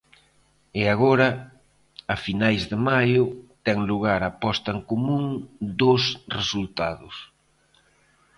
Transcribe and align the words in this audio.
E 0.79 0.83
agora, 0.93 1.29
a 2.13 2.15
finais 2.25 2.61
de 2.71 2.77
maio, 2.89 3.23
ten 3.65 3.77
lugar 3.91 4.21
a 4.29 4.31
posta 4.43 4.69
en 4.75 4.81
común 4.89 5.25
dos 5.79 6.03
resultados. 6.37 7.15